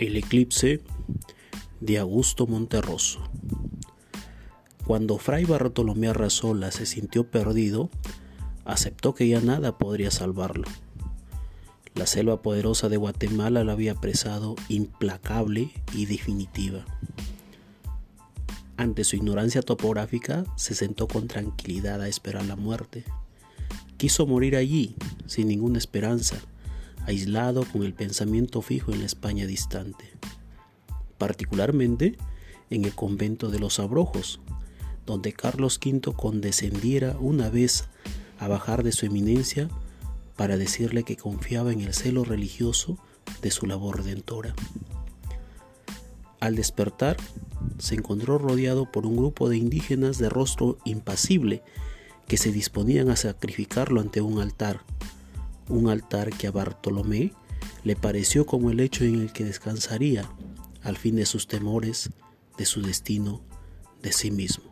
El 0.00 0.16
eclipse 0.16 0.80
de 1.80 1.98
Augusto 1.98 2.46
Monterroso. 2.46 3.20
Cuando 4.86 5.18
Fray 5.18 5.44
Bartolomé 5.44 6.08
Arrasola 6.08 6.70
se 6.70 6.86
sintió 6.86 7.30
perdido, 7.30 7.90
aceptó 8.64 9.14
que 9.14 9.28
ya 9.28 9.42
nada 9.42 9.76
podría 9.76 10.10
salvarlo. 10.10 10.66
La 11.94 12.06
selva 12.06 12.40
poderosa 12.40 12.88
de 12.88 12.96
Guatemala 12.96 13.62
la 13.62 13.72
había 13.72 13.92
apresado 13.92 14.56
implacable 14.70 15.70
y 15.92 16.06
definitiva. 16.06 16.86
Ante 18.78 19.04
su 19.04 19.16
ignorancia 19.16 19.60
topográfica, 19.60 20.46
se 20.56 20.74
sentó 20.74 21.08
con 21.08 21.28
tranquilidad 21.28 22.00
a 22.00 22.08
esperar 22.08 22.46
la 22.46 22.56
muerte. 22.56 23.04
Quiso 23.98 24.26
morir 24.26 24.56
allí, 24.56 24.96
sin 25.26 25.48
ninguna 25.48 25.76
esperanza, 25.76 26.38
aislado 27.06 27.64
con 27.64 27.82
el 27.82 27.94
pensamiento 27.94 28.62
fijo 28.62 28.92
en 28.92 29.00
la 29.00 29.06
España 29.06 29.46
distante, 29.46 30.12
particularmente 31.18 32.16
en 32.70 32.84
el 32.84 32.94
convento 32.94 33.50
de 33.50 33.58
los 33.58 33.78
Abrojos, 33.78 34.40
donde 35.06 35.32
Carlos 35.32 35.80
V 35.84 36.12
condescendiera 36.14 37.16
una 37.18 37.48
vez 37.48 37.88
a 38.38 38.48
bajar 38.48 38.82
de 38.82 38.92
su 38.92 39.06
eminencia 39.06 39.68
para 40.36 40.56
decirle 40.56 41.02
que 41.02 41.16
confiaba 41.16 41.72
en 41.72 41.80
el 41.80 41.92
celo 41.92 42.24
religioso 42.24 42.98
de 43.42 43.50
su 43.50 43.66
labor 43.66 43.98
redentora. 43.98 44.54
Al 46.40 46.56
despertar, 46.56 47.18
se 47.78 47.96
encontró 47.96 48.38
rodeado 48.38 48.90
por 48.90 49.04
un 49.04 49.16
grupo 49.16 49.48
de 49.48 49.58
indígenas 49.58 50.16
de 50.18 50.30
rostro 50.30 50.78
impasible 50.84 51.62
que 52.26 52.38
se 52.38 52.52
disponían 52.52 53.10
a 53.10 53.16
sacrificarlo 53.16 54.00
ante 54.00 54.22
un 54.22 54.40
altar 54.40 54.80
un 55.70 55.88
altar 55.88 56.30
que 56.30 56.46
a 56.46 56.50
Bartolomé 56.50 57.32
le 57.84 57.96
pareció 57.96 58.44
como 58.46 58.70
el 58.70 58.78
lecho 58.78 59.04
en 59.04 59.20
el 59.20 59.32
que 59.32 59.44
descansaría 59.44 60.28
al 60.82 60.96
fin 60.96 61.16
de 61.16 61.26
sus 61.26 61.46
temores, 61.46 62.10
de 62.58 62.66
su 62.66 62.82
destino, 62.82 63.40
de 64.02 64.12
sí 64.12 64.30
mismo. 64.30 64.64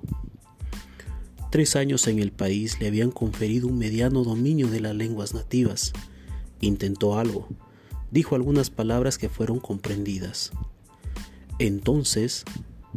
Tres 1.51 1.77
años 1.77 2.07
en 2.09 2.19
el 2.19 2.33
país 2.33 2.79
le 2.81 2.89
habían 2.89 3.11
conferido 3.11 3.69
un 3.69 3.79
mediano 3.79 4.23
dominio 4.23 4.69
de 4.69 4.81
las 4.81 4.95
lenguas 4.95 5.33
nativas. 5.33 5.93
Intentó 6.61 7.19
algo, 7.19 7.49
dijo 8.11 8.35
algunas 8.35 8.69
palabras 8.69 9.17
que 9.17 9.31
fueron 9.31 9.59
comprendidas. 9.59 10.53
Entonces 11.59 12.45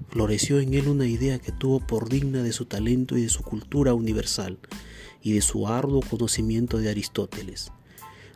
floreció 0.10 0.60
en 0.60 0.74
él 0.74 0.90
una 0.90 1.06
idea 1.06 1.40
que 1.40 1.52
tuvo 1.52 1.80
por 1.80 2.10
digna 2.10 2.44
de 2.44 2.52
su 2.52 2.66
talento 2.66 3.18
y 3.18 3.22
de 3.22 3.30
su 3.30 3.44
cultura 3.44 3.94
universal 3.94 4.60
y 5.22 5.34
de 5.34 5.42
su 5.42 5.68
arduo 5.68 6.02
conocimiento 6.02 6.78
de 6.78 6.90
Aristóteles. 6.90 7.72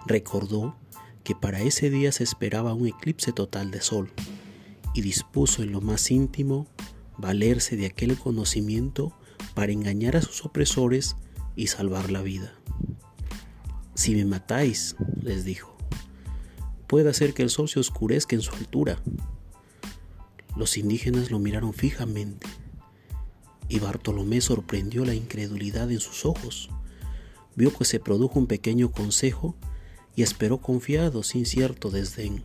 Recordó 0.05 0.75
que 1.23 1.35
para 1.35 1.61
ese 1.61 1.89
día 1.89 2.11
se 2.11 2.23
esperaba 2.23 2.73
un 2.73 2.87
eclipse 2.87 3.31
total 3.31 3.71
de 3.71 3.81
sol 3.81 4.11
y 4.93 5.01
dispuso 5.01 5.63
en 5.63 5.71
lo 5.71 5.81
más 5.81 6.11
íntimo 6.11 6.67
valerse 7.17 7.75
de 7.75 7.87
aquel 7.87 8.17
conocimiento 8.17 9.17
para 9.53 9.71
engañar 9.71 10.15
a 10.15 10.21
sus 10.21 10.45
opresores 10.45 11.15
y 11.55 11.67
salvar 11.67 12.11
la 12.11 12.21
vida. 12.21 12.53
Si 13.95 14.13
me 14.15 14.25
matáis, 14.25 14.95
les 15.21 15.45
dijo, 15.45 15.75
puede 16.87 17.09
hacer 17.09 17.33
que 17.33 17.43
el 17.43 17.49
sol 17.49 17.69
se 17.69 17.79
oscurezca 17.79 18.35
en 18.35 18.41
su 18.41 18.53
altura. 18.55 19.01
Los 20.55 20.77
indígenas 20.77 21.31
lo 21.31 21.39
miraron 21.39 21.73
fijamente 21.73 22.47
y 23.67 23.79
Bartolomé 23.79 24.41
sorprendió 24.41 25.05
la 25.05 25.15
incredulidad 25.15 25.91
en 25.91 25.99
sus 25.99 26.25
ojos. 26.25 26.69
Vio 27.55 27.73
que 27.73 27.85
se 27.85 27.99
produjo 27.99 28.37
un 28.37 28.47
pequeño 28.47 28.91
consejo 28.91 29.55
y 30.15 30.23
esperó 30.23 30.59
confiado 30.59 31.23
sin 31.23 31.45
cierto 31.45 31.91
desdén. 31.91 32.43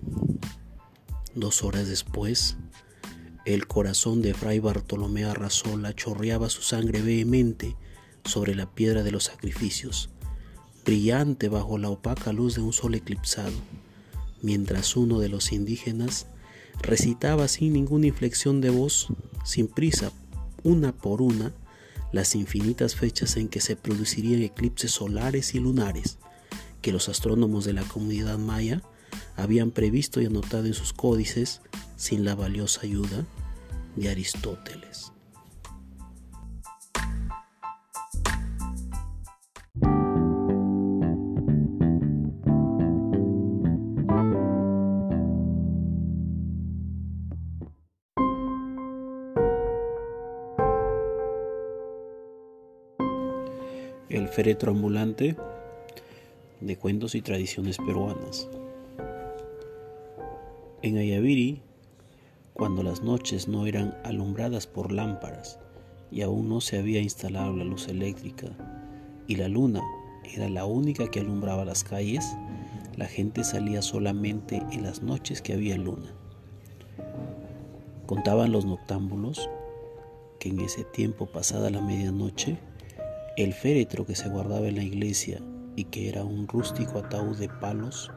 Dos 1.34 1.62
horas 1.62 1.88
después, 1.88 2.56
el 3.44 3.66
corazón 3.66 4.22
de 4.22 4.34
Fray 4.34 4.58
Bartolomé 4.58 5.24
Arrasola 5.24 5.94
chorreaba 5.94 6.50
su 6.50 6.62
sangre 6.62 7.00
vehemente 7.00 7.76
sobre 8.24 8.54
la 8.54 8.74
piedra 8.74 9.02
de 9.02 9.12
los 9.12 9.24
sacrificios, 9.24 10.10
brillante 10.84 11.48
bajo 11.48 11.78
la 11.78 11.88
opaca 11.88 12.32
luz 12.32 12.56
de 12.56 12.62
un 12.62 12.72
sol 12.72 12.94
eclipsado, 12.94 13.52
mientras 14.42 14.96
uno 14.96 15.20
de 15.20 15.28
los 15.28 15.52
indígenas 15.52 16.26
recitaba 16.82 17.48
sin 17.48 17.72
ninguna 17.72 18.06
inflexión 18.06 18.60
de 18.60 18.70
voz, 18.70 19.08
sin 19.44 19.68
prisa, 19.68 20.12
una 20.62 20.92
por 20.92 21.22
una, 21.22 21.52
las 22.12 22.34
infinitas 22.34 22.96
fechas 22.96 23.36
en 23.36 23.48
que 23.48 23.60
se 23.60 23.76
producirían 23.76 24.42
eclipses 24.42 24.90
solares 24.90 25.54
y 25.54 25.60
lunares, 25.60 26.18
que 26.80 26.92
los 26.92 27.08
astrónomos 27.08 27.64
de 27.64 27.72
la 27.72 27.82
comunidad 27.82 28.38
maya 28.38 28.82
habían 29.36 29.70
previsto 29.70 30.20
y 30.20 30.26
anotado 30.26 30.66
en 30.66 30.74
sus 30.74 30.92
códices 30.92 31.60
sin 31.96 32.24
la 32.24 32.34
valiosa 32.34 32.82
ayuda 32.82 33.26
de 33.96 34.10
Aristóteles. 34.10 35.12
El 54.08 54.28
féretro 54.28 54.72
ambulante 54.72 55.36
de 56.60 56.76
cuentos 56.76 57.14
y 57.14 57.22
tradiciones 57.22 57.78
peruanas. 57.78 58.48
En 60.82 60.98
Ayaviri, 60.98 61.62
cuando 62.52 62.82
las 62.82 63.02
noches 63.02 63.48
no 63.48 63.66
eran 63.66 63.96
alumbradas 64.04 64.66
por 64.66 64.92
lámparas 64.92 65.58
y 66.10 66.22
aún 66.22 66.48
no 66.48 66.60
se 66.60 66.78
había 66.78 67.00
instalado 67.00 67.56
la 67.56 67.64
luz 67.64 67.88
eléctrica 67.88 68.48
y 69.26 69.36
la 69.36 69.48
luna 69.48 69.80
era 70.24 70.48
la 70.48 70.64
única 70.66 71.10
que 71.10 71.20
alumbraba 71.20 71.64
las 71.64 71.84
calles, 71.84 72.26
la 72.96 73.06
gente 73.06 73.44
salía 73.44 73.82
solamente 73.82 74.62
en 74.70 74.82
las 74.82 75.02
noches 75.02 75.40
que 75.40 75.54
había 75.54 75.76
luna. 75.76 76.14
Contaban 78.06 78.52
los 78.52 78.66
noctámbulos 78.66 79.48
que 80.38 80.50
en 80.50 80.60
ese 80.60 80.84
tiempo 80.84 81.26
pasada 81.26 81.70
la 81.70 81.80
medianoche, 81.80 82.58
el 83.36 83.54
féretro 83.54 84.04
que 84.04 84.16
se 84.16 84.28
guardaba 84.28 84.66
en 84.68 84.76
la 84.76 84.82
iglesia 84.82 85.40
y 85.76 85.84
que 85.84 86.08
era 86.08 86.24
un 86.24 86.48
rústico 86.48 86.98
ataúd 86.98 87.36
de 87.36 87.48
palos 87.48 88.10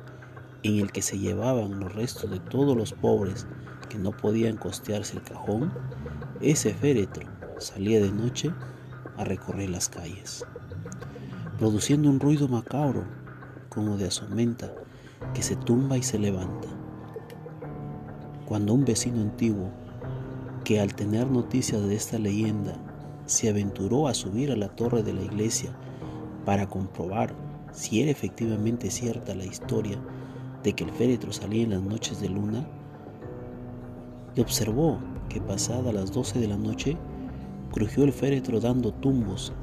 en 0.64 0.80
el 0.80 0.92
que 0.92 1.02
se 1.02 1.20
llevaban 1.20 1.80
los 1.80 1.94
restos 1.94 2.30
de 2.32 2.40
todos 2.40 2.76
los 2.76 2.94
pobres 2.94 3.48
que 3.90 3.98
no 3.98 4.12
podían 4.12 4.58
costearse 4.58 5.18
el 5.18 5.24
cajón, 5.24 5.74
ese 6.42 6.74
féretro 6.74 7.28
salía 7.60 8.02
de 8.02 8.12
noche 8.12 8.52
a 9.18 9.24
recorrer 9.24 9.70
las 9.70 9.90
calles, 9.90 10.46
produciendo 11.58 12.10
un 12.10 12.20
ruido 12.20 12.48
macabro 12.48 13.04
como 13.70 13.98
de 13.98 14.08
asomenta 14.08 14.74
que 15.34 15.44
se 15.44 15.56
tumba 15.56 15.98
y 15.98 16.04
se 16.04 16.20
levanta. 16.20 16.68
Cuando 18.46 18.74
un 18.74 18.86
vecino 18.86 19.22
antiguo, 19.22 19.72
que 20.64 20.80
al 20.80 20.94
tener 20.96 21.30
noticias 21.30 21.82
de 21.82 21.96
esta 21.96 22.18
leyenda, 22.18 22.78
se 23.26 23.50
aventuró 23.50 24.08
a 24.08 24.14
subir 24.14 24.52
a 24.52 24.56
la 24.56 24.70
torre 24.70 25.04
de 25.04 25.14
la 25.14 25.22
iglesia 25.22 25.72
para 26.46 26.68
comprobar 26.68 27.34
si 27.74 28.02
era 28.02 28.12
efectivamente 28.12 28.90
cierta 28.90 29.36
la 29.36 29.46
historia 29.46 29.98
de 30.64 30.74
que 30.74 30.84
el 30.84 30.92
féretro 30.92 31.34
salía 31.34 31.64
en 31.64 31.72
las 31.72 31.82
noches 31.82 32.22
de 32.22 32.30
luna, 32.30 32.66
y 34.36 34.42
observó 34.42 35.00
que 35.30 35.42
pasada 35.42 35.92
las 35.92 36.12
doce 36.12 36.40
de 36.40 36.48
la 36.48 36.58
noche 36.58 36.98
crujió 37.72 38.04
el 38.04 38.14
féretro 38.14 38.60
dando 38.60 38.92
tumbos 38.94 39.54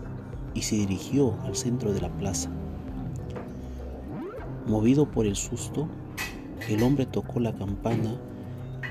y 0.54 0.62
se 0.62 0.76
dirigió 0.76 1.37
al 1.42 1.57
centro 1.57 1.92
de 1.92 2.01
la 2.01 2.09
plaza. 2.09 2.51
Movido 4.66 5.10
por 5.10 5.27
el 5.27 5.36
susto, 5.36 5.89
el 6.68 6.83
hombre 6.83 7.06
tocó 7.06 7.41
la 7.41 7.53
campana 7.53 8.21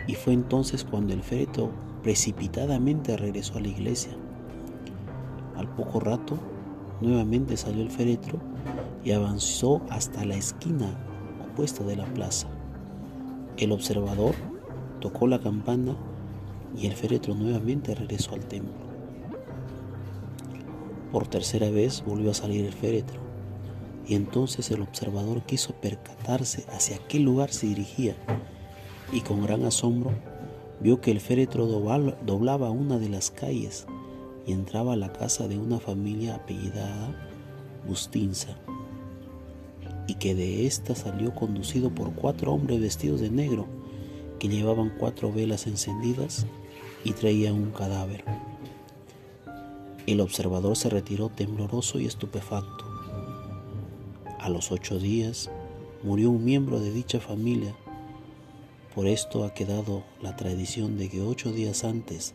y 0.07 0.15
fue 0.15 0.33
entonces 0.33 0.83
cuando 0.83 1.13
el 1.13 1.21
féretro 1.21 1.69
precipitadamente 2.03 3.15
regresó 3.15 3.57
a 3.57 3.61
la 3.61 3.67
iglesia. 3.67 4.11
Al 5.55 5.67
poco 5.75 5.99
rato, 5.99 6.37
nuevamente 7.01 7.55
salió 7.57 7.83
el 7.83 7.91
féretro 7.91 8.39
y 9.03 9.11
avanzó 9.11 9.81
hasta 9.89 10.25
la 10.25 10.35
esquina 10.35 10.87
opuesta 11.51 11.83
de 11.83 11.95
la 11.95 12.05
plaza. 12.05 12.47
El 13.57 13.71
observador 13.71 14.35
tocó 14.99 15.27
la 15.27 15.39
campana 15.39 15.95
y 16.77 16.87
el 16.87 16.93
féretro 16.93 17.35
nuevamente 17.35 17.95
regresó 17.95 18.33
al 18.33 18.45
templo. 18.45 18.89
Por 21.11 21.27
tercera 21.27 21.69
vez 21.69 22.03
volvió 22.05 22.31
a 22.31 22.35
salir 22.35 22.65
el 22.65 22.73
féretro 22.73 23.19
y 24.07 24.15
entonces 24.15 24.69
el 24.71 24.81
observador 24.81 25.43
quiso 25.43 25.73
percatarse 25.73 26.65
hacia 26.71 26.97
qué 27.07 27.19
lugar 27.19 27.51
se 27.51 27.67
dirigía 27.67 28.15
y 29.11 29.21
con 29.21 29.43
gran 29.43 29.65
asombro 29.65 30.11
vio 30.81 31.01
que 31.01 31.11
el 31.11 31.19
féretro 31.19 31.65
doblaba 31.67 32.69
una 32.69 32.99
de 32.99 33.09
las 33.09 33.31
calles 33.31 33.87
y 34.45 34.53
entraba 34.53 34.93
a 34.93 34.97
la 34.97 35.11
casa 35.11 35.47
de 35.47 35.57
una 35.57 35.79
familia 35.79 36.35
apellidada 36.35 37.15
Bustinza 37.87 38.55
y 40.09 40.15
que 40.15 40.33
de 40.33 40.65
ésta 40.65 40.95
salió 40.95 41.35
conducido 41.35 41.91
por 41.91 42.13
cuatro 42.13 42.51
hombres 42.51 42.81
vestidos 42.81 43.21
de 43.21 43.29
negro 43.29 43.67
que 44.39 44.47
llevaban 44.47 44.91
cuatro 44.97 45.31
velas 45.31 45.67
encendidas 45.67 46.47
y 47.03 47.13
traían 47.13 47.53
un 47.53 47.71
cadáver. 47.71 48.23
El 50.07 50.21
observador 50.21 50.75
se 50.75 50.89
retiró 50.89 51.29
tembloroso 51.29 51.99
y 51.99 52.07
estupefacto. 52.07 52.85
A 54.39 54.49
los 54.49 54.71
ocho 54.71 54.97
días 54.97 55.51
murió 56.01 56.31
un 56.31 56.43
miembro 56.43 56.79
de 56.79 56.91
dicha 56.91 57.19
familia. 57.19 57.75
Por 58.95 59.05
esto 59.05 59.43
ha 59.43 59.53
quedado 59.53 60.03
la 60.21 60.35
tradición 60.35 60.97
de 60.97 61.09
que 61.09 61.21
ocho 61.21 61.51
días 61.51 61.83
antes 61.83 62.33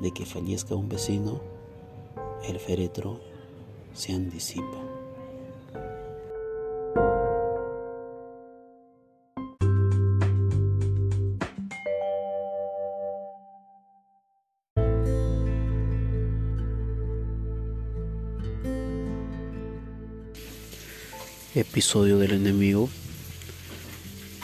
de 0.00 0.12
que 0.12 0.24
fallezca 0.24 0.76
un 0.76 0.88
vecino, 0.88 1.40
el 2.46 2.60
féretro 2.60 3.18
se 3.94 4.12
anticipa. 4.12 4.87
Episodio 21.58 22.18
del 22.18 22.34
enemigo 22.34 22.88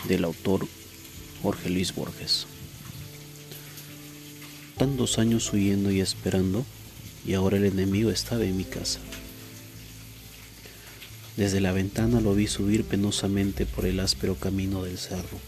del 0.08 0.24
autor 0.24 0.66
Jorge 1.44 1.70
Luis 1.70 1.94
Borges. 1.94 2.48
Tantos 4.76 5.20
años 5.20 5.52
huyendo 5.52 5.92
y 5.92 6.00
esperando, 6.00 6.66
y 7.24 7.34
ahora 7.34 7.56
el 7.58 7.66
enemigo 7.66 8.10
estaba 8.10 8.42
en 8.42 8.56
mi 8.56 8.64
casa. 8.64 8.98
Desde 11.36 11.60
la 11.60 11.70
ventana 11.70 12.20
lo 12.20 12.34
vi 12.34 12.48
subir 12.48 12.82
penosamente 12.82 13.64
por 13.64 13.86
el 13.86 14.00
áspero 14.00 14.34
camino 14.34 14.82
del 14.82 14.98
cerro. 14.98 15.38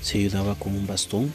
Se 0.00 0.18
ayudaba 0.18 0.54
con 0.54 0.76
un 0.76 0.86
bastón, 0.86 1.34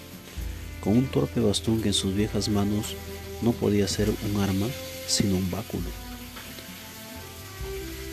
con 0.82 0.96
un 0.96 1.08
torpe 1.08 1.42
bastón 1.42 1.82
que 1.82 1.90
en 1.90 1.94
sus 1.94 2.16
viejas 2.16 2.48
manos 2.48 2.96
no 3.42 3.52
podía 3.52 3.90
ser 3.90 4.10
un 4.10 4.40
arma, 4.40 4.68
sino 5.06 5.36
un 5.36 5.52
báculo. 5.52 6.11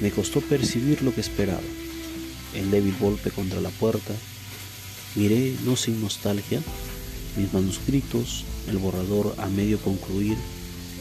Me 0.00 0.12
costó 0.12 0.40
percibir 0.40 1.02
lo 1.02 1.12
que 1.12 1.20
esperaba, 1.20 1.60
el 2.54 2.70
débil 2.70 2.94
golpe 3.00 3.30
contra 3.30 3.60
la 3.60 3.70
puerta. 3.70 4.14
Miré, 5.16 5.56
no 5.64 5.74
sin 5.74 6.00
nostalgia, 6.00 6.60
mis 7.36 7.52
manuscritos, 7.52 8.44
el 8.68 8.78
borrador 8.78 9.34
a 9.38 9.46
medio 9.48 9.78
concluir 9.80 10.36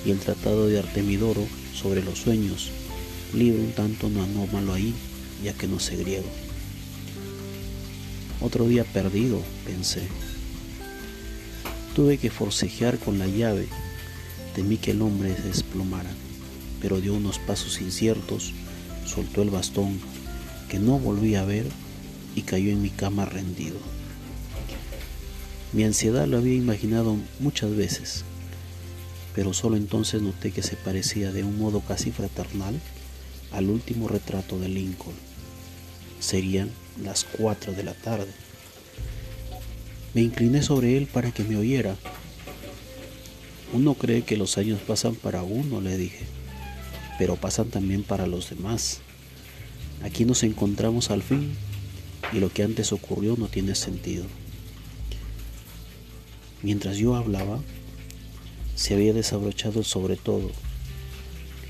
y 0.06 0.12
el 0.12 0.20
tratado 0.20 0.68
de 0.68 0.80
Artemidoro 0.80 1.46
sobre 1.76 2.04
los 2.04 2.20
sueños, 2.20 2.72
libro 3.34 3.62
un 3.62 3.72
tanto 3.74 4.10
no 4.10 4.24
anómalo 4.24 4.74
ahí, 4.74 4.96
ya 5.44 5.54
que 5.54 5.68
no 5.68 5.80
sé 5.80 5.96
griego. 5.96 6.28
Otro 8.42 8.68
día 8.68 8.84
perdido, 8.84 9.42
pensé. 9.66 10.08
Tuve 11.96 12.18
que 12.18 12.32
forcejear 12.32 12.98
con 12.98 13.20
la 13.20 13.28
llave, 13.28 13.68
temí 14.56 14.78
que 14.78 14.92
el 14.92 15.02
hombre 15.02 15.36
se 15.36 15.44
desplomara, 15.44 16.10
pero 16.82 17.00
dio 17.00 17.14
unos 17.14 17.38
pasos 17.40 17.80
inciertos 17.82 18.54
soltó 19.07 19.42
el 19.42 19.50
bastón 19.50 20.00
que 20.69 20.80
no 20.80 21.00
volví 21.00 21.36
a 21.36 21.45
ver 21.45 21.65
y 22.36 22.42
cayó 22.42 22.71
en 22.71 22.81
mi 22.81 22.89
cama 22.89 23.25
rendido. 23.25 23.77
Mi 25.74 25.83
ansiedad 25.83 26.27
lo 26.27 26.38
había 26.38 26.54
imaginado 26.54 27.15
muchas 27.39 27.75
veces, 27.75 28.24
pero 29.33 29.54
solo 29.54 29.77
entonces 29.77 30.21
noté 30.21 30.51
que 30.51 30.63
se 30.63 30.75
parecía 30.75 31.31
de 31.31 31.44
un 31.44 31.57
modo 31.57 31.81
casi 31.81 32.12
fraternal 32.12 32.80
al 33.51 33.69
último 33.69 34.07
retrato 34.07 34.59
de 34.59 34.69
Lincoln. 34.69 35.15
Serían 36.19 36.69
las 37.04 37.24
cuatro 37.24 37.74
de 37.74 37.83
la 37.83 37.94
tarde. 37.94 38.31
Me 40.13 40.21
incliné 40.21 40.63
sobre 40.63 40.98
él 40.98 41.07
para 41.07 41.31
que 41.31 41.44
me 41.44 41.57
oyera. 41.57 41.95
Uno 43.74 43.94
cree 43.94 44.24
que 44.24 44.38
los 44.38 44.57
años 44.57 44.80
pasan 44.88 45.15
para 45.15 45.44
uno, 45.44 45.81
le 45.81 45.98
dije 45.98 46.38
pero 47.18 47.36
pasan 47.36 47.69
también 47.69 48.04
para 48.04 48.28
los 48.28 48.50
demás. 48.50 49.00
Aquí 50.04 50.25
nos 50.25 50.44
encontramos 50.44 51.10
al 51.10 51.24
fin 51.24 51.56
y 52.31 52.40
lo 52.40 52.50
que 52.50 52.64
antes 52.64 52.92
ocurrió 52.92 53.36
no 53.38 53.48
tiene 53.48 53.75
sentido. 53.75 54.25
Mientras 56.62 56.98
yo 56.98 57.16
hablaba, 57.16 57.60
se 58.75 58.94
había 58.94 59.14
desabrochado 59.14 59.84
sobre 59.84 60.18
todo. 60.18 60.52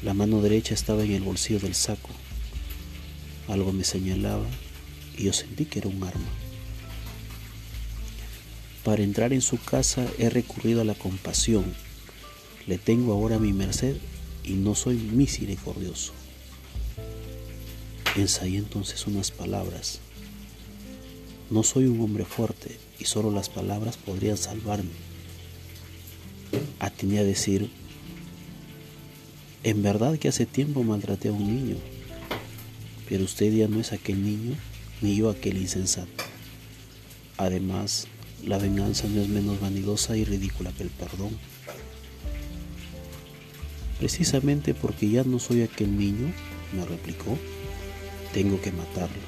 La 0.04 0.14
mano 0.14 0.42
derecha 0.42 0.74
estaba 0.74 1.04
en 1.04 1.12
el 1.12 1.24
bolsillo 1.24 1.60
del 1.60 1.76
saco. 1.76 2.10
Algo 3.48 3.72
me 3.72 3.84
señalaba 3.84 4.46
y 5.18 5.24
yo 5.24 5.34
sentí 5.34 5.66
que 5.66 5.80
era 5.80 5.90
un 5.90 6.04
arma. 6.04 6.28
Para 8.84 9.04
entrar 9.04 9.34
en 9.34 9.42
su 9.42 9.58
casa 9.58 10.06
he 10.18 10.30
recurrido 10.30 10.82
a 10.82 10.86
la 10.86 10.96
compasión. 10.96 11.74
Le 12.68 12.78
tengo 12.78 13.14
ahora 13.14 13.38
a 13.38 13.40
mi 13.40 13.54
merced 13.54 13.98
y 14.48 14.54
no 14.54 14.76
soy 14.76 14.96
misericordioso. 14.96 16.14
Ensayé 18.16 18.58
entonces 18.58 19.06
unas 19.06 19.30
palabras. 19.30 20.00
No 21.50 21.64
soy 21.64 21.86
un 21.86 22.00
hombre 22.02 22.26
fuerte 22.26 22.78
y 22.98 23.06
solo 23.06 23.30
las 23.30 23.50
palabras 23.50 23.98
podrían 23.98 24.38
salvarme. 24.38 24.90
Atiné 26.80 27.20
a 27.20 27.24
decir, 27.24 27.70
en 29.64 29.84
verdad 29.84 30.18
que 30.18 30.30
hace 30.30 30.46
tiempo 30.46 30.84
maltraté 30.84 31.28
a 31.28 31.34
un 31.34 31.46
niño, 31.46 31.76
pero 33.10 33.26
usted 33.26 33.54
ya 33.54 33.68
no 33.68 33.82
es 33.82 33.92
aquel 33.92 34.24
niño 34.24 34.56
ni 35.02 35.18
yo 35.18 35.30
aquel 35.30 35.58
insensato. 35.58 36.24
Además, 37.38 38.08
la 38.44 38.58
venganza 38.58 39.08
no 39.08 39.22
es 39.22 39.28
menos 39.28 39.60
vanidosa 39.60 40.16
y 40.16 40.24
ridícula 40.24 40.72
que 40.72 40.84
el 40.84 40.90
perdón. 40.90 41.38
Precisamente 44.00 44.76
porque 44.76 45.10
ya 45.10 45.24
no 45.24 45.40
soy 45.40 45.64
aquel 45.64 45.98
niño, 45.98 46.32
me 46.74 46.86
replicó, 46.86 47.38
tengo 48.32 48.62
que 48.62 48.72
matarlo. 48.72 49.24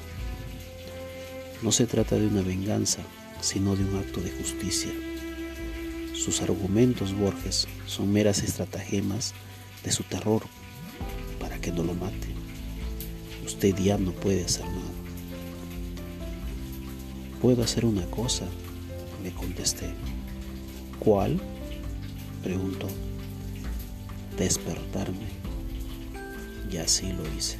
No 1.62 1.72
se 1.72 1.86
trata 1.86 2.16
de 2.16 2.28
una 2.28 2.42
venganza, 2.42 3.02
sino 3.40 3.74
de 3.74 3.84
un 3.84 3.96
acto 3.96 4.20
de 4.20 4.30
justicia. 4.30 4.92
Sus 6.14 6.40
argumentos, 6.40 7.14
Borges, 7.14 7.66
son 7.86 8.12
meras 8.12 8.42
estratagemas 8.42 9.34
de 9.82 9.90
su 9.90 10.04
terror 10.04 10.42
para 11.40 11.58
que 11.60 11.72
no 11.72 11.82
lo 11.82 11.94
mate. 11.94 12.28
Usted 13.44 13.74
ya 13.76 13.98
no 13.98 14.12
puede 14.12 14.44
hacer 14.44 14.66
nada. 14.66 14.92
Puedo 17.42 17.64
hacer 17.64 17.86
una 17.86 18.04
cosa, 18.06 18.46
le 19.24 19.32
contesté. 19.32 19.90
¿Cuál? 21.00 21.40
preguntó 22.44 22.86
despertarme. 24.40 25.28
Y 26.70 26.78
así 26.78 27.12
lo 27.12 27.22
hice. 27.36 27.58